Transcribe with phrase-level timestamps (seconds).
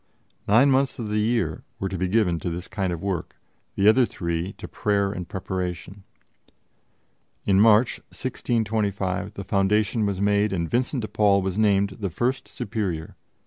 [0.47, 3.35] Nine months of the year were to be given to this kind of work;
[3.75, 6.03] the other three to prayer and preparation.
[7.45, 12.47] In March, 1625, the foundation was made, and Vincent de Paul was named the first
[12.47, 13.15] superior.